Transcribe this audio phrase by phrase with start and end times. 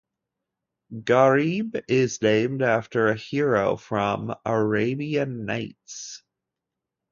[1.03, 6.23] Gharib is named after a hero from "Arabian Nights".